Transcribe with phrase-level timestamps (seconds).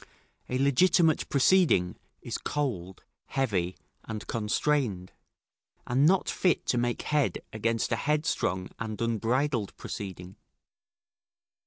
[0.49, 5.11] A legitimate proceeding is cold, heavy, and constrained,
[5.85, 10.37] and not fit to make head against a headstrong and unbridled proceeding.